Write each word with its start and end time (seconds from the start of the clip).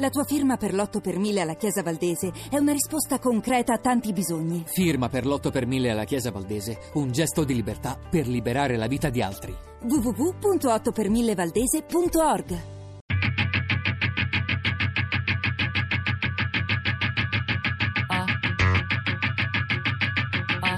La 0.00 0.08
tua 0.08 0.24
firma 0.24 0.56
per 0.56 0.72
l'8 0.72 1.02
per 1.02 1.18
1000 1.18 1.42
alla 1.42 1.56
Chiesa 1.56 1.82
Valdese 1.82 2.32
è 2.48 2.56
una 2.56 2.72
risposta 2.72 3.18
concreta 3.18 3.74
a 3.74 3.78
tanti 3.78 4.14
bisogni. 4.14 4.64
Firma 4.66 5.10
per 5.10 5.26
l'8 5.26 5.50
per 5.50 5.66
1000 5.66 5.90
alla 5.90 6.04
Chiesa 6.04 6.30
Valdese, 6.30 6.78
un 6.94 7.12
gesto 7.12 7.44
di 7.44 7.54
libertà 7.54 7.98
per 8.10 8.26
liberare 8.26 8.78
la 8.78 8.86
vita 8.86 9.10
di 9.10 9.20
altri. 9.20 9.54
www.8per1000valdese.org 9.82 12.78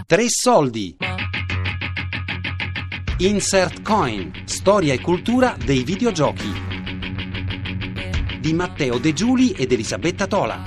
Tre 0.04 0.24
soldi. 0.26 0.96
Insert 3.18 3.82
Coin, 3.82 4.32
storia 4.46 4.92
e 4.92 5.00
cultura 5.00 5.56
dei 5.64 5.84
videogiochi. 5.84 6.71
Di 8.42 8.54
Matteo 8.54 8.98
De 8.98 9.12
Giuli 9.12 9.52
ed 9.52 9.70
Elisabetta 9.70 10.26
Tola. 10.26 10.64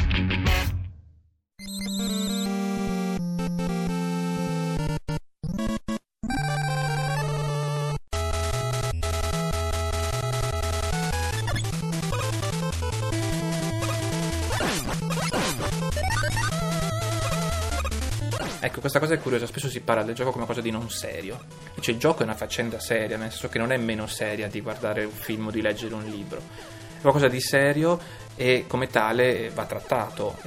Ecco, 18.61 18.79
questa 18.79 18.99
cosa 18.99 19.15
è 19.15 19.19
curiosa, 19.19 19.45
spesso 19.47 19.67
si 19.67 19.81
parla 19.81 20.03
del 20.03 20.15
gioco 20.15 20.31
come 20.31 20.45
cosa 20.45 20.61
di 20.61 20.71
non 20.71 20.89
serio. 20.89 21.37
Invece 21.71 21.91
il 21.91 21.97
gioco 21.97 22.21
è 22.21 22.23
una 22.23 22.35
faccenda 22.35 22.79
seria, 22.79 23.17
nel 23.17 23.31
senso 23.31 23.49
che 23.49 23.57
non 23.57 23.73
è 23.73 23.77
meno 23.77 24.07
seria 24.07 24.47
di 24.47 24.61
guardare 24.61 25.03
un 25.03 25.11
film 25.11 25.47
o 25.47 25.51
di 25.51 25.61
leggere 25.61 25.93
un 25.93 26.05
libro. 26.05 26.84
Qualcosa 27.05 27.31
di 27.31 27.39
serio 27.39 27.99
e 28.35 28.65
come 28.65 28.87
tale 28.87 29.51
va 29.51 29.65
trattato. 29.65 30.37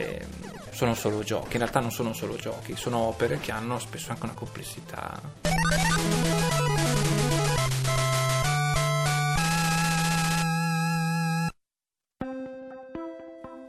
Sono 0.70 0.94
solo 0.94 1.22
giochi, 1.22 1.52
in 1.52 1.58
realtà 1.58 1.78
non 1.78 1.92
sono 1.92 2.12
solo 2.12 2.34
giochi, 2.34 2.74
sono 2.74 2.98
opere 2.98 3.38
che 3.38 3.52
hanno 3.52 3.78
spesso 3.78 4.10
anche 4.10 4.24
una 4.24 4.34
complessità. 4.34 5.20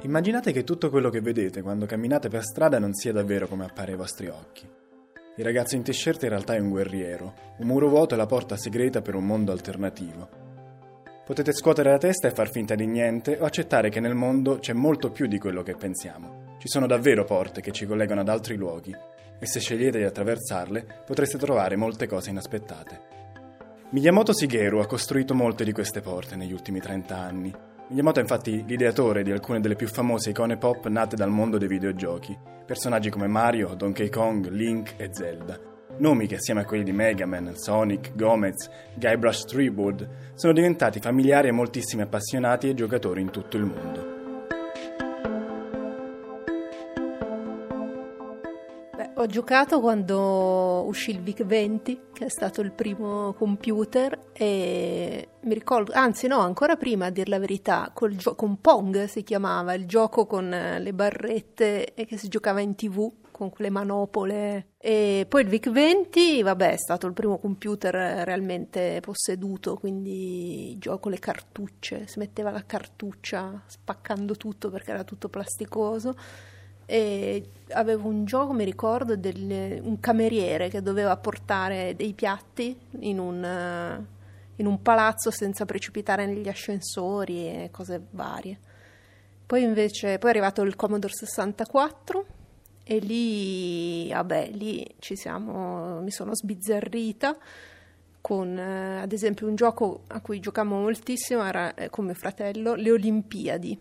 Immaginate 0.02 0.52
che 0.52 0.64
tutto 0.64 0.90
quello 0.90 1.12
che 1.12 1.22
vedete 1.22 1.62
quando 1.62 1.86
camminate 1.86 2.28
per 2.28 2.44
strada 2.44 2.80
non 2.80 2.96
sia 2.96 3.14
davvero 3.14 3.48
come 3.48 3.66
appare 3.66 3.92
ai 3.92 3.98
vostri 3.98 4.30
occhi. 4.30 4.68
Il 5.38 5.46
ragazzo 5.46 5.76
in 5.76 5.84
t-shirt 5.84 6.24
in 6.24 6.30
realtà 6.30 6.56
è 6.56 6.60
un 6.60 6.70
guerriero, 6.70 7.36
un 7.58 7.68
muro 7.68 7.88
vuoto 7.88 8.16
è 8.16 8.18
la 8.18 8.26
porta 8.26 8.58
segreta 8.58 9.04
per 9.04 9.14
un 9.14 9.28
mondo 9.28 9.52
alternativo. 9.52 10.39
Potete 11.30 11.54
scuotere 11.54 11.92
la 11.92 12.00
testa 12.00 12.28
e 12.28 12.32
far 12.32 12.50
finta 12.50 12.74
di 12.74 12.88
niente 12.88 13.38
o 13.40 13.46
accettare 13.46 13.90
che 13.90 14.00
nel 14.00 14.16
mondo 14.16 14.58
c'è 14.58 14.74
molto 14.74 15.12
più 15.12 15.28
di 15.28 15.38
quello 15.38 15.62
che 15.62 15.76
pensiamo. 15.76 16.56
Ci 16.58 16.68
sono 16.68 16.88
davvero 16.88 17.24
porte 17.24 17.62
che 17.62 17.72
ci 17.72 17.86
collegano 17.86 18.22
ad 18.22 18.30
altri 18.30 18.56
luoghi 18.56 18.96
e 19.38 19.46
se 19.46 19.60
scegliete 19.60 20.00
di 20.00 20.06
attraversarle 20.06 21.04
potreste 21.06 21.38
trovare 21.38 21.76
molte 21.76 22.08
cose 22.08 22.32
inaspettate. 22.32 23.02
Miyamoto 23.92 24.34
Shigeru 24.34 24.80
ha 24.80 24.88
costruito 24.88 25.36
molte 25.36 25.64
di 25.64 25.72
queste 25.72 26.02
porte 26.02 26.36
negli 26.36 26.52
ultimi 26.52 26.80
30 26.80 27.16
anni 27.16 27.54
Miyamoto 27.90 28.18
è 28.18 28.22
infatti 28.24 28.66
l'ideatore 28.66 29.22
di 29.22 29.32
alcune 29.32 29.60
delle 29.60 29.76
più 29.76 29.88
famose 29.88 30.32
icone 30.32 30.58
pop 30.58 30.88
nate 30.88 31.16
dal 31.16 31.30
mondo 31.30 31.60
dei 31.60 31.68
videogiochi, 31.68 32.36
personaggi 32.66 33.12
come 33.12 33.28
Mario, 33.28 33.76
Donkey 33.76 34.10
Kong, 34.10 34.48
Link 34.50 34.96
e 34.98 35.10
Zelda. 35.12 35.69
Nomi 36.00 36.28
che 36.28 36.36
assieme 36.36 36.62
a 36.62 36.66
quelli 36.66 36.86
di 36.86 36.94
Mega 36.94 37.26
Man, 37.26 37.58
Sonic, 37.58 38.16
Gomez, 38.16 38.70
Guybrush 38.96 39.44
Threepwood 39.44 40.08
sono 40.34 40.54
diventati 40.54 41.02
familiari 41.02 41.50
a 41.50 41.54
moltissimi 41.54 42.02
appassionati 42.02 42.70
e 42.70 42.74
giocatori 42.74 43.20
in 43.20 43.32
tutto 43.32 43.58
il 43.58 43.66
mondo. 43.66 44.18
Ho 49.16 49.26
giocato 49.26 49.82
quando 49.82 50.86
uscì 50.88 51.12
il 51.12 51.22
VIC-20, 51.22 51.98
che 52.14 52.26
è 52.26 52.30
stato 52.30 52.62
il 52.62 52.72
primo 52.72 53.34
computer, 53.34 54.18
e 54.32 55.28
mi 55.42 55.54
ricordo, 55.54 55.92
anzi 55.94 56.28
no, 56.28 56.40
ancora 56.40 56.78
prima 56.78 57.08
a 57.08 57.10
dir 57.10 57.28
la 57.28 57.40
verità, 57.40 57.92
gio- 58.12 58.36
con 58.36 58.62
Pong 58.62 59.04
si 59.04 59.24
chiamava, 59.24 59.74
il 59.74 59.86
gioco 59.86 60.26
con 60.26 60.48
le 60.48 60.94
barrette 60.94 61.94
e 61.94 62.06
che 62.06 62.16
si 62.16 62.30
giocava 62.30 62.62
in 62.62 62.76
tv 62.76 63.12
con 63.40 63.50
quelle 63.50 63.70
manopole. 63.70 64.72
E 64.78 65.26
poi 65.30 65.44
il 65.44 65.48
VIC-20, 65.48 66.44
vabbè, 66.44 66.74
è 66.74 66.78
stato 66.78 67.08
il 67.08 67.14
primo 67.14 67.38
computer 67.40 68.26
realmente 68.26 69.00
posseduto, 69.00 69.78
quindi 69.78 70.76
gioco 70.78 71.08
le 71.08 71.20
cartucce, 71.20 72.06
si 72.06 72.20
metteva 72.20 72.52
la 72.52 72.66
cartuccia 72.66 73.64
spaccando 73.66 74.36
tutto 74.36 74.70
perché 74.70 74.92
era 74.92 75.06
tutto 75.06 75.30
plasticoso 75.30 76.18
e 76.86 77.50
avevo 77.70 78.10
un 78.10 78.26
gioco, 78.26 78.52
mi 78.52 78.66
ricordo, 78.66 79.16
del, 79.16 79.80
un 79.84 80.00
cameriere 80.02 80.68
che 80.68 80.82
doveva 80.82 81.16
portare 81.16 81.96
dei 81.96 82.14
piatti 82.14 82.78
in 83.00 83.20
un, 83.20 84.06
in 84.56 84.66
un 84.66 84.82
palazzo 84.82 85.32
senza 85.32 85.64
precipitare 85.64 86.26
negli 86.26 86.50
ascensori 86.50 87.48
e 87.48 87.70
cose 87.72 88.02
varie. 88.10 88.60
Poi 89.46 89.64
invece 89.64 90.18
poi 90.18 90.30
è 90.30 90.34
arrivato 90.34 90.62
il 90.64 90.76
Commodore 90.76 91.14
64 91.14 92.26
e 92.92 92.98
lì, 92.98 94.10
vabbè, 94.10 94.50
lì 94.54 94.84
ci 94.98 95.16
siamo, 95.16 96.02
mi 96.02 96.10
sono 96.10 96.34
sbizzarrita 96.34 97.38
con 98.20 98.58
eh, 98.58 99.02
ad 99.02 99.12
esempio 99.12 99.46
un 99.46 99.54
gioco 99.54 100.06
a 100.08 100.20
cui 100.22 100.40
giocavo 100.40 100.74
moltissimo 100.74 101.44
era 101.46 101.76
eh, 101.76 101.92
con 101.92 102.06
mio 102.06 102.16
fratello, 102.16 102.74
le 102.74 102.90
Olimpiadi 102.90 103.78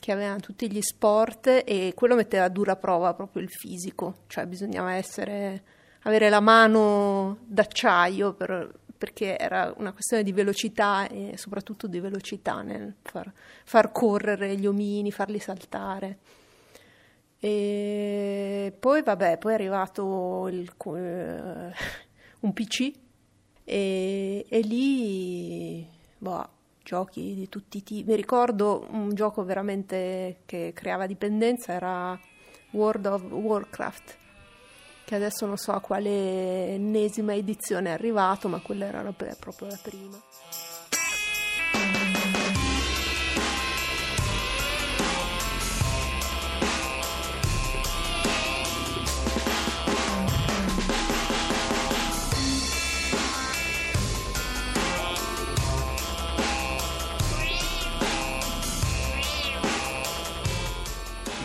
che 0.00 0.10
avevano 0.10 0.40
tutti 0.40 0.68
gli 0.68 0.82
sport 0.82 1.62
e 1.64 1.92
quello 1.94 2.16
metteva 2.16 2.42
a 2.42 2.48
dura 2.48 2.74
prova 2.74 3.14
proprio 3.14 3.40
il 3.40 3.50
fisico, 3.50 4.22
cioè 4.26 4.46
bisognava 4.46 4.94
essere, 4.94 5.62
avere 6.02 6.28
la 6.28 6.40
mano 6.40 7.38
d'acciaio 7.46 8.32
per, 8.32 8.68
perché 8.98 9.38
era 9.38 9.72
una 9.76 9.92
questione 9.92 10.24
di 10.24 10.32
velocità 10.32 11.06
e 11.06 11.34
soprattutto 11.36 11.86
di 11.86 12.00
velocità 12.00 12.62
nel 12.62 12.96
far, 13.00 13.32
far 13.62 13.92
correre 13.92 14.56
gli 14.56 14.66
omini, 14.66 15.12
farli 15.12 15.38
saltare. 15.38 16.18
E 17.44 18.74
poi 18.80 19.02
vabbè, 19.02 19.36
poi 19.36 19.50
è 19.52 19.54
arrivato 19.54 20.48
il, 20.48 20.72
uh, 20.82 21.70
un 22.40 22.52
PC 22.54 22.90
e, 23.62 24.46
e 24.48 24.60
lì 24.60 25.86
boh, 26.16 26.48
giochi 26.82 27.34
di 27.34 27.50
tutti 27.50 27.76
i 27.76 27.82
tipi. 27.82 28.08
Mi 28.08 28.16
ricordo 28.16 28.86
un 28.92 29.12
gioco 29.12 29.44
veramente 29.44 30.38
che 30.46 30.72
creava 30.74 31.06
dipendenza, 31.06 31.74
era 31.74 32.18
World 32.70 33.04
of 33.04 33.22
Warcraft, 33.24 34.16
che 35.04 35.14
adesso 35.14 35.44
non 35.44 35.58
so 35.58 35.72
a 35.72 35.80
quale 35.80 36.68
ennesima 36.68 37.34
edizione 37.34 37.90
è 37.90 37.92
arrivato, 37.92 38.48
ma 38.48 38.60
quella 38.60 38.86
era 38.86 39.02
proprio 39.12 39.68
la 39.68 39.78
prima. 39.82 40.18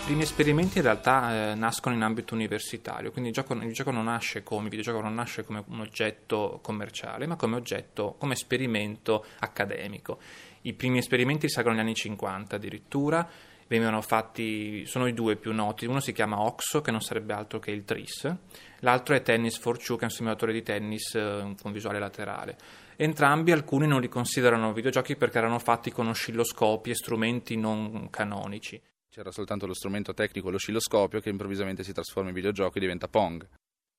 Primi 0.09 0.24
esperimenti 0.24 0.80
in 0.80 0.86
realtà 0.86 1.52
eh, 1.52 1.53
nascono 1.53 1.94
in 1.94 2.02
ambito 2.02 2.34
universitario, 2.34 3.12
quindi 3.12 3.30
il 3.30 3.36
gioco, 3.36 3.53
il 3.53 3.72
gioco, 3.72 3.92
non 3.92 4.06
nasce 4.06 4.42
come, 4.42 4.64
il 4.64 4.70
videogioco 4.70 5.02
non 5.02 5.14
nasce 5.14 5.44
come 5.44 5.64
un 5.68 5.81
oggetto 5.81 6.58
commerciale, 6.64 7.28
ma 7.28 7.36
come 7.36 7.58
oggetto, 7.58 8.16
come 8.18 8.34
esperimento 8.34 9.24
accademico. 9.38 10.18
I 10.62 10.74
primi 10.74 10.97
esperimenti 10.97 11.46
risalgono 11.46 11.75
agli 11.75 11.81
anni 11.81 11.94
50 11.94 12.56
addirittura, 12.56 13.30
venivano 13.68 14.02
fatti, 14.02 14.84
sono 14.88 15.06
i 15.06 15.14
due 15.14 15.35
più 15.35 15.53
noti, 15.53 15.85
uno 15.85 16.00
si 16.00 16.11
chiama 16.11 16.41
OXO, 16.41 16.82
che 16.82 16.90
non 16.90 17.02
sarebbe 17.02 17.34
altro 17.34 17.59
che 17.59 17.70
il 17.70 17.85
TRIS, 17.85 18.35
l'altro 18.79 19.14
è 19.14 19.22
Tennis 19.22 19.59
for 19.59 19.78
Two, 19.78 19.96
che 19.96 20.02
è 20.02 20.06
un 20.06 20.11
simulatore 20.11 20.53
di 20.53 20.64
tennis 20.64 21.14
eh, 21.14 21.53
con 21.61 21.72
visuale 21.72 22.00
laterale. 22.00 22.58
Entrambi 22.96 23.52
alcuni 23.52 23.85
non 23.85 24.02
li 24.02 24.09
considerano 24.09 24.73
videogiochi 24.73 25.16
perché 25.16 25.38
erano 25.38 25.59
fatti 25.59 25.91
con 25.91 26.08
oscilloscopi 26.08 26.90
e 26.90 26.96
strumenti 26.96 27.56
non 27.58 28.09
canonici. 28.09 28.82
C'era 29.11 29.32
soltanto 29.32 29.66
lo 29.66 29.73
strumento 29.73 30.14
tecnico, 30.14 30.52
l'oscilloscopio, 30.52 31.20
che 31.20 31.29
improvvisamente 31.29 31.84
si 31.84 31.94
trasforma 31.94 32.29
in 32.29 32.35
videogioco 32.35 32.78
e 32.78 32.79
diventa 32.79 33.08
Pong. 33.08 33.47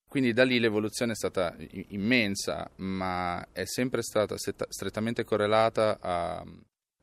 Quindi 0.09 0.33
da 0.33 0.45
lì 0.45 0.59
l'evoluzione 0.59 1.13
è 1.13 1.15
stata 1.17 1.57
immensa, 1.89 2.71
ma 2.77 3.47
è 3.53 3.65
sempre 3.65 4.03
stata 4.03 4.37
strettamente 4.37 5.25
correlata 5.25 5.99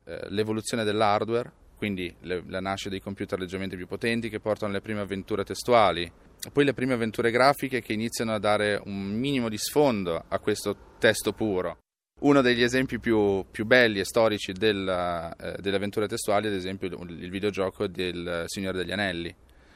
all'evoluzione 0.04 0.82
eh, 0.82 0.86
dell'hardware, 0.86 1.52
quindi 1.76 2.14
le, 2.20 2.42
la 2.46 2.60
nascita 2.60 2.90
dei 2.90 3.00
computer 3.00 3.38
leggermente 3.38 3.76
più 3.76 3.86
potenti 3.86 4.28
che 4.28 4.40
portano 4.40 4.72
alle 4.72 4.82
prime 4.82 5.00
avventure 5.00 5.44
testuali, 5.44 6.10
poi 6.52 6.64
le 6.64 6.74
prime 6.74 6.94
avventure 6.94 7.30
grafiche 7.30 7.80
che 7.80 7.92
iniziano 7.92 8.32
a 8.32 8.38
dare 8.38 8.80
un 8.84 9.18
minimo 9.18 9.48
di 9.48 9.58
sfondo 9.58 10.24
a 10.28 10.38
questo 10.38 10.94
testo 10.98 11.32
puro. 11.32 11.78
Uno 12.20 12.40
degli 12.40 12.62
esempi 12.62 12.98
più, 12.98 13.44
più 13.48 13.64
belli 13.64 14.00
e 14.00 14.04
storici 14.04 14.52
della, 14.52 15.34
eh, 15.36 15.56
delle 15.60 15.76
avventure 15.76 16.08
testuali, 16.08 16.48
ad 16.48 16.54
esempio, 16.54 16.88
il, 16.88 17.30
videogioco 17.30 17.86
del 17.86 18.44
Signore 18.46 18.78
degli 18.78 18.90
Anelli. 18.90 19.32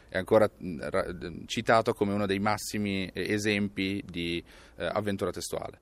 È 0.09 0.19
ancora 0.19 0.51
ra, 0.79 1.07
citato 1.47 1.95
come 1.95 2.13
uno 2.13 2.27
dei 2.27 2.41
massimi 2.41 3.09
esempi 3.13 4.03
di 4.05 4.43
eh, 4.77 4.85
avventura 4.85 5.31
testuale. 5.31 5.81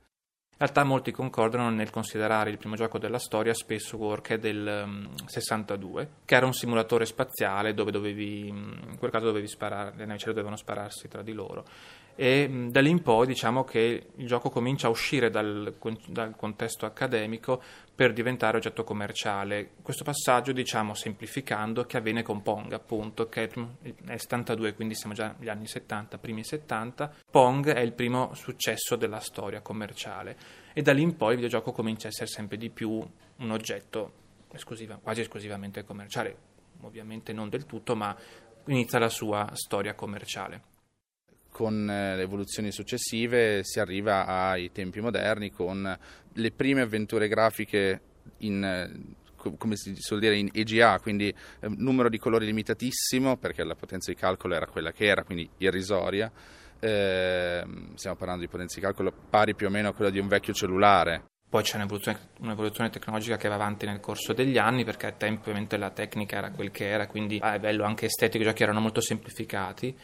In 0.60 0.66
realtà 0.66 0.84
molti 0.84 1.10
concordano 1.10 1.70
nel 1.70 1.88
considerare 1.88 2.50
il 2.50 2.58
primo 2.58 2.74
gioco 2.74 2.98
della 2.98 3.18
storia 3.18 3.54
Space 3.54 3.96
è 4.26 4.38
del 4.38 4.82
um, 4.84 5.08
62, 5.24 6.10
che 6.26 6.34
era 6.34 6.44
un 6.44 6.52
simulatore 6.52 7.06
spaziale 7.06 7.72
dove 7.72 7.90
dovevi, 7.90 8.48
in 8.48 8.96
quel 8.98 9.10
caso 9.10 9.24
dovevi 9.24 9.48
sparare, 9.48 9.94
le 9.96 10.04
navicelle 10.04 10.34
dovevano 10.34 10.56
spararsi 10.56 11.08
tra 11.08 11.22
di 11.22 11.32
loro 11.32 11.64
e 12.20 12.66
da 12.68 12.82
lì 12.82 12.90
in 12.90 13.00
poi 13.00 13.26
diciamo 13.26 13.64
che 13.64 14.08
il 14.14 14.26
gioco 14.26 14.50
comincia 14.50 14.88
a 14.88 14.90
uscire 14.90 15.30
dal, 15.30 15.74
dal, 16.06 16.36
contesto 16.36 16.84
accademico 16.84 17.62
per 17.94 18.12
diventare 18.12 18.58
oggetto 18.58 18.84
commerciale. 18.84 19.70
Questo 19.80 20.04
passaggio, 20.04 20.52
diciamo 20.52 20.92
semplificando, 20.92 21.84
che 21.84 21.96
avviene 21.96 22.22
con 22.22 22.42
Pong, 22.42 22.72
appunto, 22.72 23.28
che 23.28 23.44
è 23.44 24.16
72, 24.18 24.74
quindi 24.74 24.94
siamo 24.94 25.14
già 25.14 25.34
negli 25.38 25.48
anni 25.48 25.66
70, 25.66 26.18
primi 26.18 26.44
70. 26.44 27.10
Pong 27.30 27.72
è 27.72 27.80
il 27.80 27.92
primo 27.92 28.34
successo 28.34 28.96
della 28.96 29.20
storia 29.20 29.62
commerciale 29.62 30.36
e 30.72 30.82
da 30.82 30.92
lì 30.92 31.02
in 31.02 31.16
poi 31.16 31.30
il 31.30 31.36
videogioco 31.36 31.72
comincia 31.72 32.06
a 32.06 32.10
essere 32.10 32.28
sempre 32.28 32.56
di 32.56 32.70
più 32.70 32.90
un 32.90 33.50
oggetto 33.50 34.12
esclusiva, 34.52 34.98
quasi 35.02 35.20
esclusivamente 35.20 35.84
commerciale, 35.84 36.36
ovviamente 36.80 37.32
non 37.32 37.48
del 37.48 37.66
tutto, 37.66 37.94
ma 37.94 38.16
inizia 38.66 38.98
la 38.98 39.08
sua 39.08 39.50
storia 39.54 39.94
commerciale 39.94 40.68
con 41.50 41.90
eh, 41.90 42.14
le 42.14 42.22
evoluzioni 42.22 42.70
successive 42.70 43.64
si 43.64 43.80
arriva 43.80 44.24
ai 44.24 44.70
tempi 44.70 45.00
moderni 45.00 45.50
con 45.50 45.98
le 46.32 46.50
prime 46.52 46.82
avventure 46.82 47.26
grafiche 47.26 48.00
in 48.38 48.62
eh, 48.62 49.18
come 49.56 49.76
si 49.76 49.94
suol 49.96 50.20
dire 50.20 50.36
in 50.36 50.50
EGA, 50.52 50.98
quindi 51.00 51.28
eh, 51.28 51.68
numero 51.68 52.08
di 52.08 52.18
colori 52.18 52.44
limitatissimo 52.44 53.36
perché 53.36 53.64
la 53.64 53.74
potenza 53.74 54.12
di 54.12 54.16
calcolo 54.18 54.54
era 54.54 54.66
quella 54.66 54.92
che 54.92 55.06
era, 55.06 55.24
quindi 55.24 55.48
irrisoria. 55.58 56.30
Eh, 56.80 57.64
stiamo 57.94 58.16
parlando 58.16 58.42
di 58.42 58.48
potenza 58.48 58.76
di 58.76 58.84
calcolo 58.84 59.12
pari 59.28 59.54
più 59.54 59.66
o 59.66 59.70
meno 59.70 59.88
a 59.88 59.92
quella 59.92 60.10
di 60.10 60.18
un 60.18 60.28
vecchio 60.28 60.52
cellulare. 60.52 61.24
Poi 61.48 61.62
c'è 61.62 61.76
un'evoluzione, 61.76 62.18
un'evoluzione, 62.40 62.90
tecnologica 62.90 63.36
che 63.36 63.48
va 63.48 63.54
avanti 63.54 63.84
nel 63.84 64.00
corso 64.00 64.32
degli 64.32 64.56
anni 64.56 64.84
perché 64.84 65.06
a 65.06 65.12
tempo 65.12 65.40
ovviamente 65.42 65.76
la 65.76 65.90
tecnica 65.90 66.36
era 66.36 66.50
quel 66.52 66.70
che 66.70 66.88
era, 66.88 67.06
quindi 67.06 67.38
a 67.40 67.52
livello 67.54 67.84
anche 67.84 68.06
estetico 68.06 68.42
i 68.44 68.46
giochi 68.46 68.62
erano 68.62 68.80
molto 68.80 69.00
semplificati 69.00 69.96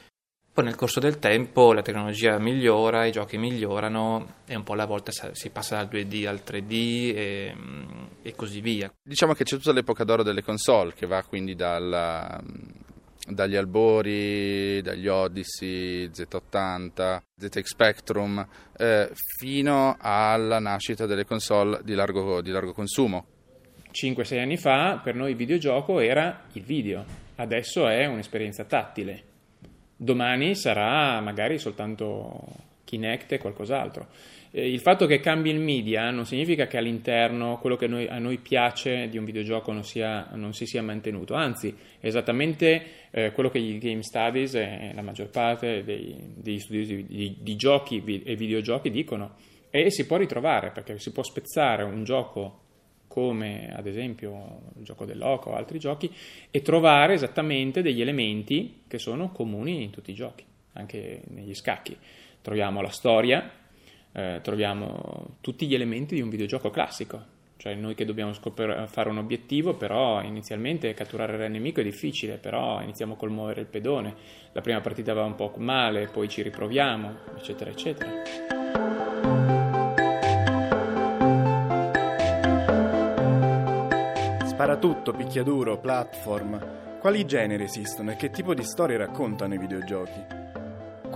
poi 0.57 0.65
nel 0.65 0.75
corso 0.75 1.01
del 1.01 1.19
tempo 1.19 1.75
la 1.75 1.83
tecnologia 1.83 2.39
migliora, 2.39 3.05
i 3.05 3.13
giochi 3.13 3.37
migliorano 3.37 4.37
e 4.47 4.57
un 4.57 4.63
po' 4.63 4.73
alla 4.73 4.87
volta 4.87 5.13
si 5.13 5.51
passa 5.51 5.77
dal 5.77 5.89
2D 5.93 6.27
al 6.27 6.41
3D 6.43 6.73
e, 7.15 7.57
e 8.23 8.35
così 8.35 8.63
via. 8.63 8.91
Diciamo 9.03 9.35
che 9.35 9.45
c'è 9.45 9.59
tutta 9.59 9.73
l'epoca 9.73 10.05
d'oro 10.05 10.23
delle 10.23 10.43
console 10.43 10.95
che 10.95 11.07
va 11.07 11.23
quindi 11.25 11.55
dalla, 11.55 12.43
dagli 13.29 13.57
albori, 13.57 14.81
dagli 14.83 15.09
Odyssey, 15.09 16.07
Z80, 16.09 17.23
ZX 17.37 17.63
Spectrum, 17.63 18.47
eh, 18.77 19.11
fino 19.39 19.97
alla 19.99 20.59
nascita 20.59 21.07
delle 21.07 21.25
console 21.25 21.81
di 21.83 21.95
largo, 21.95 22.41
di 22.41 22.51
largo 22.51 22.73
consumo. 22.73 23.27
5-6 23.93 24.39
anni 24.39 24.57
fa 24.57 25.01
per 25.03 25.15
noi 25.15 25.31
il 25.31 25.37
videogioco 25.37 26.01
era 26.01 26.45
il 26.53 26.63
video, 26.63 27.05
adesso 27.37 27.89
è 27.89 28.07
un'esperienza 28.07 28.65
tattile 28.65 29.35
domani 29.97 30.55
sarà 30.55 31.21
magari 31.21 31.59
soltanto 31.59 32.65
Kinect 32.85 33.33
e 33.33 33.39
qualcos'altro. 33.39 34.09
Eh, 34.57 34.71
il 34.71 34.81
fatto 34.81 35.05
che 35.05 35.21
cambi 35.21 35.51
il 35.51 35.61
media 35.61 36.11
non 36.11 36.25
significa 36.25 36.67
che 36.67 36.79
all'interno 36.79 37.59
quello 37.59 37.77
che 37.77 37.87
noi, 37.87 38.09
a 38.09 38.19
noi 38.19 38.39
piace 38.39 39.07
di 39.11 39.19
un 39.19 39.27
videogioco 39.27 39.71
non, 39.71 39.85
sia, 39.85 40.31
non 40.33 40.55
si 40.55 40.65
sia 40.65 40.83
mantenuto, 40.83 41.35
anzi, 41.35 41.77
è 42.01 42.07
esattamente 42.07 43.11
eh, 43.11 43.33
quello 43.33 43.51
che 43.51 43.59
i 43.59 43.77
Game 43.77 44.03
Studies 44.03 44.55
e 44.55 44.93
la 44.95 45.03
maggior 45.03 45.29
parte 45.29 45.85
dei, 45.85 46.17
degli 46.37 46.59
studi 46.59 47.05
di, 47.05 47.37
di, 47.39 47.57
giochi 47.57 48.03
e 48.25 48.35
videogiochi 48.35 48.91
dicono. 48.91 49.35
E 49.69 49.91
si 49.91 50.07
può 50.07 50.17
ritrovare 50.17 50.71
perché 50.71 50.99
si 50.99 51.13
può 51.13 51.23
spezzare 51.23 51.83
un 51.83 52.03
gioco 52.05 52.63
come 53.09 53.75
ad 53.75 53.87
esempio 53.87 54.73
il 54.79 54.85
gioco 54.85 55.05
del 55.05 55.19
loco 55.19 55.51
o 55.51 55.55
altri 55.55 55.79
giochi, 55.79 56.11
e 56.51 56.63
trovare 56.63 57.13
esattamente 57.13 57.83
degli 57.83 58.01
elementi 58.01 58.85
che 58.89 58.99
sono 58.99 59.33
comuni 59.33 59.83
in 59.83 59.91
tutti 59.91 60.13
i 60.13 60.15
giochi, 60.15 60.45
anche 60.73 61.23
negli 61.29 61.55
scacchi. 61.55 61.97
Troviamo 62.41 62.81
la 62.81 62.91
storia, 62.91 63.51
eh, 64.17 64.41
troviamo 64.43 65.37
tutti 65.43 65.67
gli 65.67 65.75
elementi 65.75 66.15
di 66.15 66.23
un 66.23 66.31
videogioco 66.31 66.71
classico, 66.71 67.23
cioè 67.59 67.75
noi 67.75 67.95
che 67.95 68.07
dobbiamo 68.07 68.33
scopri- 68.33 68.87
fare 68.87 69.11
un 69.11 69.19
obiettivo, 69.19 69.75
però 69.75 70.23
inizialmente 70.23 70.95
catturare 70.95 71.45
il 71.45 71.53
nemico 71.53 71.81
è 71.81 71.85
difficile, 71.85 72.39
però 72.39 72.81
iniziamo 72.81 73.15
col 73.17 73.31
muovere 73.31 73.61
il 73.61 73.67
pedone, 73.67 74.15
la 74.53 74.63
prima 74.63 74.81
partita 74.81 75.13
va 75.13 75.25
un 75.25 75.35
po' 75.35 75.53
male, 75.59 76.09
poi 76.09 76.31
ci 76.31 76.41
riproviamo, 76.41 77.15
eccetera, 77.37 77.71
eccetera. 77.71 78.11
Sparatutto, 84.47 85.13
picchiaduro, 85.13 85.79
platform. 85.79 86.99
Quali 87.01 87.27
generi 87.27 87.65
esistono 87.65 88.13
e 88.13 88.17
che 88.17 88.31
tipo 88.31 88.55
di 88.55 88.63
storie 88.63 88.97
raccontano 88.97 89.53
i 89.53 89.59
videogiochi? 89.59 90.46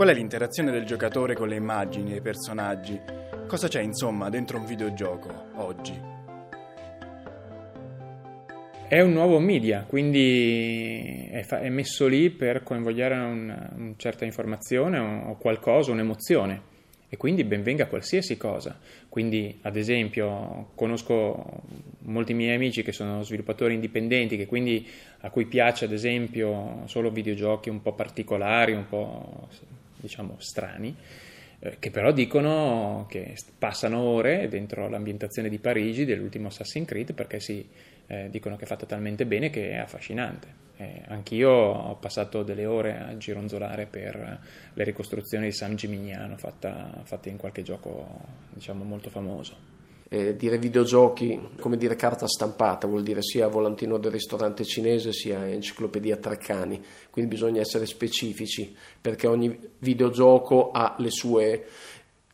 Qual 0.00 0.12
è 0.12 0.14
l'interazione 0.14 0.70
del 0.70 0.86
giocatore 0.86 1.34
con 1.34 1.46
le 1.46 1.56
immagini 1.56 2.14
e 2.14 2.16
i 2.16 2.20
personaggi? 2.22 2.98
Cosa 3.46 3.68
c'è 3.68 3.82
insomma 3.82 4.30
dentro 4.30 4.56
un 4.56 4.64
videogioco 4.64 5.50
oggi? 5.56 5.92
È 8.88 8.98
un 8.98 9.12
nuovo 9.12 9.38
media, 9.40 9.84
quindi 9.86 11.28
è, 11.30 11.42
fa- 11.42 11.60
è 11.60 11.68
messo 11.68 12.06
lì 12.06 12.30
per 12.30 12.62
coinvolgere 12.62 13.14
una, 13.14 13.70
una 13.76 13.92
certa 13.98 14.24
informazione 14.24 14.98
o, 14.98 15.32
o 15.32 15.36
qualcosa, 15.36 15.90
un'emozione 15.90 16.62
e 17.10 17.18
quindi 17.18 17.44
benvenga 17.44 17.86
qualsiasi 17.86 18.38
cosa. 18.38 18.78
Quindi, 19.06 19.58
ad 19.60 19.76
esempio, 19.76 20.70
conosco 20.76 21.60
molti 22.04 22.32
miei 22.32 22.54
amici 22.54 22.82
che 22.82 22.92
sono 22.92 23.22
sviluppatori 23.22 23.74
indipendenti, 23.74 24.46
quindi 24.46 24.88
a 25.18 25.28
cui 25.28 25.44
piace, 25.44 25.84
ad 25.84 25.92
esempio, 25.92 26.84
solo 26.86 27.10
videogiochi 27.10 27.68
un 27.68 27.82
po' 27.82 27.92
particolari, 27.92 28.72
un 28.72 28.86
po' 28.86 29.48
diciamo 30.00 30.36
strani, 30.38 30.96
eh, 31.60 31.76
che 31.78 31.90
però 31.90 32.12
dicono 32.12 33.06
che 33.08 33.34
passano 33.58 34.00
ore 34.00 34.48
dentro 34.48 34.88
l'ambientazione 34.88 35.48
di 35.48 35.58
Parigi 35.58 36.04
dell'ultimo 36.04 36.48
Assassin's 36.48 36.86
Creed 36.86 37.12
perché 37.12 37.40
si 37.40 37.68
eh, 38.06 38.28
dicono 38.30 38.56
che 38.56 38.64
è 38.64 38.66
fatta 38.66 38.86
talmente 38.86 39.26
bene 39.26 39.50
che 39.50 39.70
è 39.70 39.76
affascinante. 39.76 40.68
Eh, 40.76 41.02
anch'io 41.08 41.50
ho 41.50 41.96
passato 41.96 42.42
delle 42.42 42.64
ore 42.64 42.98
a 42.98 43.16
gironzolare 43.16 43.84
per 43.84 44.40
le 44.72 44.84
ricostruzioni 44.84 45.44
di 45.46 45.52
San 45.52 45.76
Gimignano 45.76 46.38
fatte 46.38 47.28
in 47.28 47.36
qualche 47.36 47.62
gioco 47.62 48.20
diciamo 48.54 48.82
molto 48.84 49.10
famoso. 49.10 49.79
Eh, 50.12 50.34
dire 50.34 50.58
videogiochi 50.58 51.50
come 51.60 51.76
dire 51.76 51.94
carta 51.94 52.26
stampata 52.26 52.88
vuol 52.88 53.04
dire 53.04 53.22
sia 53.22 53.46
volantino 53.46 53.96
del 53.96 54.10
ristorante 54.10 54.64
cinese 54.64 55.12
sia 55.12 55.48
enciclopedia 55.48 56.16
Treccani. 56.16 56.82
Quindi 57.10 57.30
bisogna 57.30 57.60
essere 57.60 57.86
specifici 57.86 58.74
perché 59.00 59.28
ogni 59.28 59.56
videogioco 59.78 60.72
ha 60.72 60.96
le 60.98 61.10
sue 61.10 61.64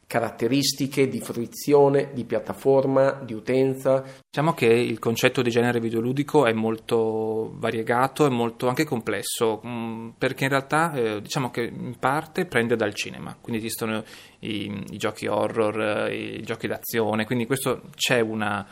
caratteristiche 0.06 1.08
di 1.08 1.20
fruizione, 1.20 2.10
di 2.12 2.24
piattaforma, 2.24 3.12
di 3.24 3.32
utenza. 3.32 4.04
Diciamo 4.28 4.54
che 4.54 4.66
il 4.66 4.98
concetto 4.98 5.42
di 5.42 5.50
genere 5.50 5.80
videoludico 5.80 6.46
è 6.46 6.52
molto 6.52 7.52
variegato 7.56 8.24
e 8.24 8.30
molto 8.30 8.68
anche 8.68 8.84
complesso, 8.84 9.60
mm, 9.66 10.10
perché 10.16 10.44
in 10.44 10.50
realtà 10.50 10.92
eh, 10.92 11.20
diciamo 11.20 11.50
che 11.50 11.62
in 11.62 11.96
parte 11.98 12.46
prende 12.46 12.76
dal 12.76 12.94
cinema, 12.94 13.36
quindi 13.40 13.64
esistono 13.64 14.04
i, 14.40 14.84
i 14.90 14.96
giochi 14.96 15.26
horror, 15.26 16.10
i 16.12 16.42
giochi 16.42 16.68
d'azione, 16.68 17.24
quindi 17.24 17.46
questo 17.46 17.82
c'è 17.96 18.20
una 18.20 18.66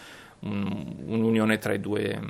un'unione 0.44 1.58
tra, 1.58 1.76
due, 1.78 2.20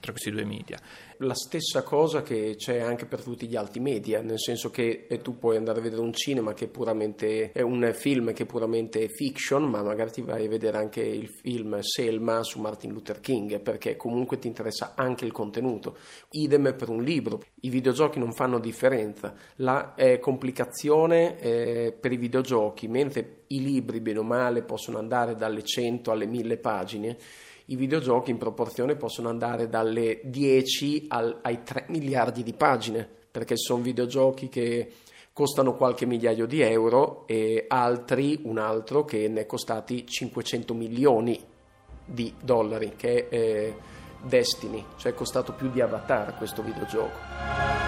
tra, 0.00 0.12
questi 0.12 0.30
due 0.30 0.44
media. 0.44 0.78
La 1.20 1.34
stessa 1.34 1.82
cosa 1.82 2.20
che 2.20 2.56
c'è 2.58 2.78
anche 2.78 3.06
per 3.06 3.22
tutti 3.22 3.46
gli 3.46 3.56
altri 3.56 3.80
media, 3.80 4.20
nel 4.20 4.38
senso 4.38 4.68
che 4.68 5.06
eh, 5.08 5.22
tu 5.22 5.38
puoi 5.38 5.56
andare 5.56 5.78
a 5.78 5.82
vedere 5.82 6.02
un 6.02 6.12
cinema 6.12 6.52
che 6.52 6.66
è 6.66 6.68
puramente 6.68 7.52
è 7.52 7.62
un 7.62 7.90
film 7.94 8.34
che 8.34 8.42
è 8.42 8.46
puramente 8.46 9.08
fiction, 9.08 9.64
ma 9.64 9.82
magari 9.82 10.10
ti 10.10 10.20
vai 10.20 10.44
a 10.44 10.48
vedere 10.48 10.76
anche 10.76 11.00
il 11.00 11.28
film 11.28 11.78
Selma 11.80 12.42
su 12.42 12.60
Martin 12.60 12.92
Luther 12.92 13.20
King, 13.20 13.60
perché 13.60 13.96
comunque 13.96 14.38
ti 14.38 14.46
interessa 14.46 14.92
anche 14.94 15.24
il 15.24 15.32
contenuto. 15.32 15.96
Idem 16.32 16.74
per 16.76 16.90
un 16.90 17.02
libro. 17.02 17.42
I 17.60 17.70
videogiochi 17.70 18.18
non 18.18 18.34
fanno 18.34 18.58
differenza, 18.58 19.32
la 19.56 19.94
eh, 19.94 20.18
complicazione 20.18 21.40
eh, 21.40 21.96
per 21.98 22.12
i 22.12 22.18
videogiochi, 22.18 22.88
mentre 22.88 23.44
i 23.48 23.62
libri, 23.62 24.00
bene 24.00 24.18
o 24.18 24.22
male, 24.22 24.62
possono 24.62 24.98
andare 24.98 25.34
dalle 25.34 25.62
100 25.62 26.10
alle 26.10 26.26
1000 26.26 26.58
pagine 26.58 27.16
i 27.66 27.76
videogiochi 27.76 28.30
in 28.30 28.38
proporzione 28.38 28.96
possono 28.96 29.28
andare 29.28 29.68
dalle 29.68 30.20
10 30.24 31.06
al, 31.08 31.38
ai 31.42 31.62
3 31.62 31.86
miliardi 31.88 32.42
di 32.42 32.52
pagine, 32.52 33.08
perché 33.30 33.56
sono 33.56 33.82
videogiochi 33.82 34.48
che 34.48 34.92
costano 35.32 35.74
qualche 35.74 36.06
migliaio 36.06 36.46
di 36.46 36.60
euro 36.60 37.26
e 37.26 37.64
altri, 37.68 38.40
un 38.44 38.58
altro 38.58 39.04
che 39.04 39.28
ne 39.28 39.42
è 39.42 39.46
costati 39.46 40.06
500 40.06 40.74
milioni 40.74 41.38
di 42.04 42.32
dollari, 42.40 42.94
che 42.96 43.28
è 43.28 43.34
eh, 43.34 43.74
Destiny, 44.22 44.84
cioè 44.96 45.12
è 45.12 45.14
costato 45.14 45.52
più 45.52 45.70
di 45.70 45.80
Avatar 45.80 46.36
questo 46.36 46.62
videogioco. 46.62 47.85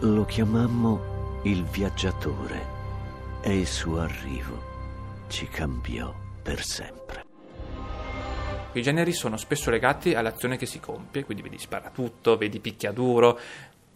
Lo 0.00 0.26
chiamammo 0.26 1.40
il 1.44 1.64
viaggiatore 1.64 2.66
e 3.40 3.60
il 3.60 3.66
suo 3.66 4.00
arrivo 4.00 5.24
ci 5.26 5.48
cambiò 5.48 6.14
per 6.42 6.62
sempre. 6.62 7.24
I 8.72 8.82
generi 8.82 9.12
sono 9.12 9.38
spesso 9.38 9.70
legati 9.70 10.12
all'azione 10.12 10.58
che 10.58 10.66
si 10.66 10.80
compie, 10.80 11.24
quindi 11.24 11.42
vedi 11.42 11.56
sparatutto, 11.56 12.36
vedi 12.36 12.60
picchiaduro, 12.60 13.38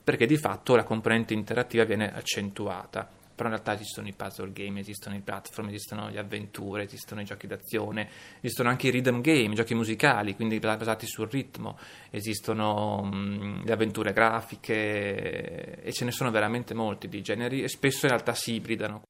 perché 0.03 0.25
di 0.25 0.39
fatto 0.39 0.75
la 0.75 0.85
componente 0.85 1.35
interattiva 1.35 1.85
viene 1.85 2.11
accentuata. 2.11 3.07
Però 3.41 3.49
in 3.49 3.59
realtà 3.59 3.81
esistono 3.81 4.07
i 4.07 4.13
puzzle 4.13 4.53
game, 4.53 4.81
esistono 4.81 5.17
i 5.17 5.21
platform, 5.21 5.69
esistono 5.69 6.11
le 6.11 6.19
avventure, 6.19 6.83
esistono 6.83 7.23
i 7.23 7.25
giochi 7.25 7.47
d'azione, 7.47 8.07
esistono 8.43 8.69
anche 8.69 8.89
i 8.89 8.91
rhythm 8.91 9.23
game, 9.23 9.53
i 9.53 9.55
giochi 9.55 9.75
musicali, 9.75 10.35
quindi 10.35 10.59
basati 10.59 11.07
sul 11.07 11.27
ritmo, 11.27 11.79
esistono 12.11 13.03
mh, 13.03 13.63
le 13.65 13.73
avventure 13.73 14.13
grafiche 14.13 15.81
e 15.81 15.91
ce 15.91 16.05
ne 16.05 16.11
sono 16.11 16.31
veramente 16.31 16.75
molti 16.75 17.09
di 17.09 17.23
generi 17.23 17.63
e 17.63 17.69
spesso 17.69 18.05
in 18.05 18.13
realtà 18.13 18.35
si 18.35 18.53
ibridano. 18.53 19.05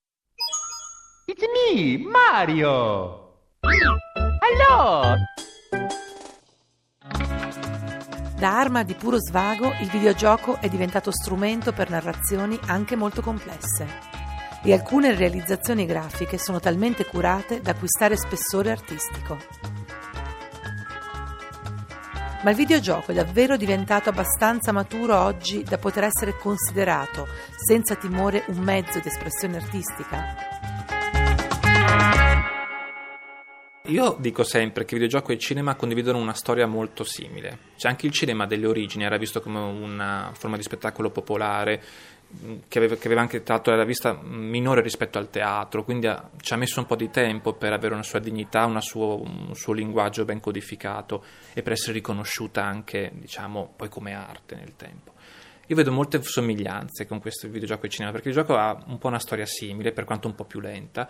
It's 1.26 1.42
me, 1.42 1.98
Mario! 1.98 3.48
Hello! 3.58 5.16
Da 8.38 8.60
arma 8.60 8.84
di 8.84 8.94
puro 8.94 9.16
svago, 9.18 9.72
il 9.80 9.88
videogioco 9.88 10.60
è 10.60 10.68
diventato 10.68 11.10
strumento 11.10 11.72
per 11.72 11.90
narrazioni 11.90 12.56
anche 12.66 12.94
molto 12.94 13.22
complesse. 13.22 14.09
E 14.62 14.74
alcune 14.74 15.14
realizzazioni 15.14 15.86
grafiche 15.86 16.36
sono 16.36 16.60
talmente 16.60 17.06
curate 17.06 17.62
da 17.62 17.70
acquistare 17.70 18.16
spessore 18.16 18.70
artistico. 18.70 19.38
Ma 22.42 22.50
il 22.50 22.56
videogioco 22.56 23.10
è 23.10 23.14
davvero 23.14 23.56
diventato 23.56 24.10
abbastanza 24.10 24.70
maturo 24.72 25.18
oggi 25.18 25.62
da 25.62 25.78
poter 25.78 26.04
essere 26.04 26.36
considerato, 26.36 27.26
senza 27.56 27.96
timore, 27.96 28.44
un 28.48 28.58
mezzo 28.58 28.98
di 28.98 29.08
espressione 29.08 29.56
artistica? 29.56 30.58
Io 33.84 34.16
dico 34.20 34.44
sempre 34.44 34.84
che 34.84 34.94
videogioco 34.94 35.32
e 35.32 35.38
cinema 35.38 35.74
condividono 35.74 36.18
una 36.18 36.34
storia 36.34 36.66
molto 36.66 37.02
simile. 37.02 37.58
C'è 37.76 37.88
anche 37.88 38.06
il 38.06 38.12
cinema 38.12 38.46
delle 38.46 38.66
origini, 38.66 39.04
era 39.04 39.16
visto 39.16 39.40
come 39.40 39.58
una 39.58 40.30
forma 40.32 40.56
di 40.56 40.62
spettacolo 40.62 41.10
popolare 41.10 41.82
che 42.68 42.78
aveva, 42.78 42.96
che 42.96 43.06
aveva 43.06 43.20
anche 43.20 43.42
tratto 43.42 43.70
la 43.70 43.84
vista 43.84 44.18
minore 44.22 44.82
rispetto 44.82 45.18
al 45.18 45.30
teatro, 45.30 45.84
quindi 45.84 46.06
ha, 46.06 46.30
ci 46.40 46.52
ha 46.52 46.56
messo 46.56 46.80
un 46.80 46.86
po' 46.86 46.96
di 46.96 47.10
tempo 47.10 47.54
per 47.54 47.72
avere 47.72 47.94
una 47.94 48.02
sua 48.02 48.20
dignità, 48.20 48.64
una 48.64 48.80
suo, 48.80 49.20
un 49.20 49.54
suo 49.54 49.72
linguaggio 49.72 50.24
ben 50.24 50.40
codificato 50.40 51.24
e 51.52 51.62
per 51.62 51.72
essere 51.72 51.94
riconosciuta 51.94 52.64
anche, 52.64 53.10
diciamo, 53.14 53.72
poi 53.76 53.88
come 53.88 54.14
arte 54.14 54.54
nel 54.54 54.76
tempo. 54.76 55.12
Io 55.66 55.76
vedo 55.76 55.92
molte 55.92 56.20
somiglianze 56.22 57.06
con 57.06 57.20
questo 57.20 57.48
videogioco 57.48 57.86
e 57.86 57.88
cinema, 57.88 58.12
perché 58.12 58.28
il 58.28 58.34
gioco 58.34 58.56
ha 58.56 58.82
un 58.86 58.98
po' 58.98 59.08
una 59.08 59.20
storia 59.20 59.46
simile, 59.46 59.92
per 59.92 60.04
quanto 60.04 60.26
un 60.26 60.34
po' 60.34 60.44
più 60.44 60.60
lenta, 60.60 61.08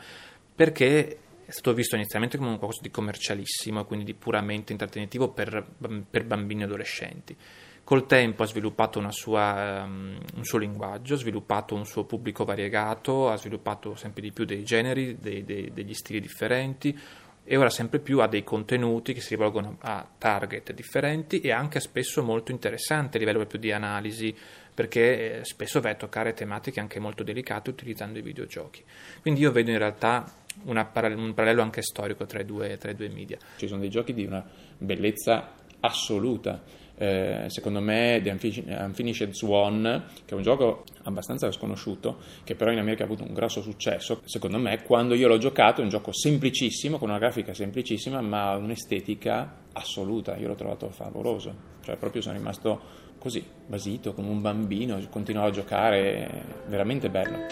perché 0.54 1.18
è 1.46 1.50
stato 1.50 1.72
visto 1.72 1.96
inizialmente 1.96 2.36
come 2.36 2.58
qualcosa 2.58 2.80
di 2.82 2.90
commercialissimo, 2.90 3.84
quindi 3.84 4.04
di 4.04 4.14
puramente 4.14 4.72
intrattenitivo 4.72 5.30
per, 5.30 5.66
per 6.08 6.24
bambini 6.24 6.60
e 6.60 6.64
adolescenti. 6.64 7.36
Col 7.82 8.06
tempo 8.06 8.44
ha 8.44 8.46
sviluppato 8.46 9.04
sua, 9.10 9.82
um, 9.84 10.16
un 10.36 10.44
suo 10.44 10.58
linguaggio, 10.58 11.14
ha 11.14 11.16
sviluppato 11.16 11.74
un 11.74 11.84
suo 11.84 12.04
pubblico 12.04 12.44
variegato, 12.44 13.28
ha 13.28 13.36
sviluppato 13.36 13.96
sempre 13.96 14.22
di 14.22 14.30
più 14.30 14.44
dei 14.44 14.62
generi, 14.62 15.18
dei, 15.18 15.44
dei, 15.44 15.72
degli 15.72 15.94
stili 15.94 16.20
differenti 16.20 16.96
e 17.42 17.56
ora 17.56 17.70
sempre 17.70 17.98
più 17.98 18.20
ha 18.20 18.28
dei 18.28 18.44
contenuti 18.44 19.12
che 19.12 19.20
si 19.20 19.30
rivolgono 19.30 19.76
a 19.80 20.06
target 20.18 20.72
differenti 20.72 21.40
e 21.40 21.50
anche 21.50 21.80
spesso 21.80 22.22
molto 22.22 22.52
interessanti 22.52 23.16
a 23.16 23.18
livello 23.20 23.38
proprio 23.38 23.60
di 23.60 23.72
analisi 23.72 24.32
perché 24.72 25.40
eh, 25.40 25.44
spesso 25.44 25.80
va 25.80 25.90
a 25.90 25.94
toccare 25.94 26.32
tematiche 26.32 26.80
anche 26.80 27.00
molto 27.00 27.22
delicate 27.22 27.70
utilizzando 27.70 28.18
i 28.18 28.22
videogiochi. 28.22 28.84
Quindi 29.20 29.40
io 29.40 29.50
vedo 29.50 29.70
in 29.70 29.78
realtà 29.78 30.24
para- 30.92 31.08
un 31.08 31.34
parallelo 31.34 31.62
anche 31.62 31.82
storico 31.82 32.24
tra 32.24 32.40
i, 32.40 32.44
due, 32.44 32.76
tra 32.76 32.90
i 32.90 32.94
due 32.94 33.08
media. 33.08 33.38
Ci 33.56 33.66
sono 33.66 33.80
dei 33.80 33.90
giochi 33.90 34.14
di 34.14 34.24
una 34.24 34.44
bellezza 34.78 35.52
assoluta. 35.80 36.62
Eh, 37.02 37.46
secondo 37.46 37.80
me 37.80 38.20
The 38.22 38.28
Unfinished 38.28 39.32
Swan, 39.32 40.04
che 40.26 40.34
è 40.34 40.36
un 40.36 40.42
gioco 40.42 40.84
abbastanza 41.04 41.50
sconosciuto, 41.50 42.18
che 42.44 42.54
però 42.54 42.70
in 42.72 42.78
America 42.78 43.04
ha 43.04 43.06
avuto 43.06 43.22
un 43.22 43.32
grosso 43.32 43.62
successo, 43.62 44.20
secondo 44.26 44.58
me 44.58 44.82
quando 44.82 45.14
io 45.14 45.26
l'ho 45.26 45.38
giocato 45.38 45.80
è 45.80 45.84
un 45.84 45.88
gioco 45.88 46.12
semplicissimo, 46.12 46.98
con 46.98 47.08
una 47.08 47.18
grafica 47.18 47.54
semplicissima, 47.54 48.20
ma 48.20 48.54
un'estetica 48.56 49.62
assoluta, 49.72 50.36
io 50.36 50.48
l'ho 50.48 50.54
trovato 50.54 50.90
favoloso, 50.90 51.54
cioè 51.82 51.96
proprio 51.96 52.20
sono 52.20 52.36
rimasto 52.36 52.78
così, 53.16 53.42
basito, 53.66 54.12
come 54.12 54.28
un 54.28 54.42
bambino, 54.42 55.00
continuavo 55.08 55.48
a 55.48 55.52
giocare, 55.52 56.44
veramente 56.66 57.08
bello. 57.08 57.46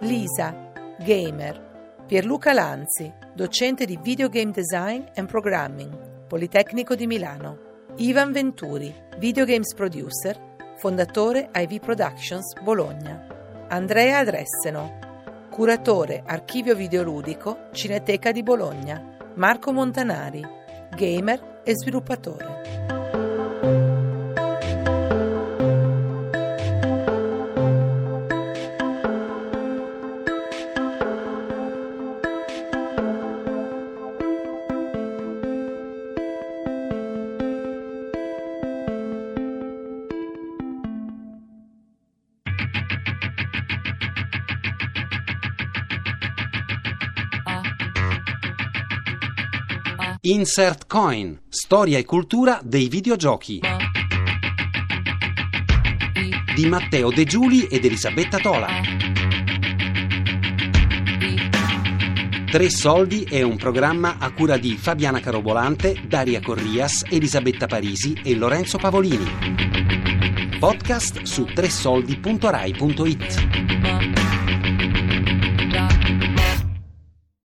Lisa, 0.00 0.72
gamer. 0.98 1.72
Pierluca 2.06 2.52
Lanzi, 2.52 3.10
docente 3.32 3.86
di 3.86 3.98
Videogame 4.00 4.50
Design 4.50 5.04
and 5.14 5.26
Programming, 5.26 6.26
Politecnico 6.26 6.94
di 6.94 7.06
Milano. 7.06 7.58
Ivan 7.96 8.30
Venturi, 8.30 8.94
Videogames 9.16 9.72
Producer, 9.72 10.38
fondatore 10.76 11.48
IV 11.54 11.80
Productions 11.80 12.60
Bologna. 12.60 13.66
Andrea 13.68 14.18
Adresseno, 14.18 14.98
curatore 15.48 16.22
Archivio 16.26 16.74
Videoludico 16.74 17.68
Cineteca 17.72 18.32
di 18.32 18.42
Bologna. 18.42 19.16
Marco 19.36 19.72
Montanari, 19.72 20.46
gamer 20.94 21.62
e 21.64 21.72
sviluppatore. 21.74 22.93
Insert 50.26 50.86
Coin, 50.86 51.38
storia 51.50 51.98
e 51.98 52.06
cultura 52.06 52.58
dei 52.64 52.88
videogiochi. 52.88 53.60
Di 56.54 56.66
Matteo 56.66 57.10
De 57.10 57.24
Giuli 57.24 57.64
ed 57.64 57.84
Elisabetta 57.84 58.38
Tola. 58.38 58.68
Tre 62.50 62.70
soldi 62.70 63.24
è 63.24 63.42
un 63.42 63.58
programma 63.58 64.16
a 64.18 64.32
cura 64.32 64.56
di 64.56 64.78
Fabiana 64.78 65.20
Carobolante, 65.20 66.00
Daria 66.06 66.40
Corrias, 66.40 67.04
Elisabetta 67.10 67.66
Parisi 67.66 68.18
e 68.24 68.34
Lorenzo 68.34 68.78
Pavolini. 68.78 69.28
Podcast 70.58 71.20
su 71.24 71.44
tresoldi.rai.it. 71.44 73.53